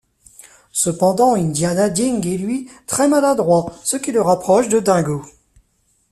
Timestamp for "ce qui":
3.83-4.11